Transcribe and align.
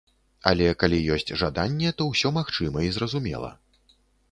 Але 0.51 0.69
калі 0.83 0.99
ёсць 1.15 1.33
жаданне, 1.41 1.93
то 2.01 2.09
ўсё 2.09 2.33
магчыма 2.39 2.79
і 2.89 2.91
зразумела. 2.99 3.55